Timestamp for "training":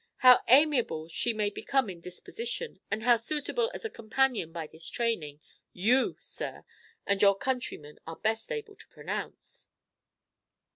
4.89-5.39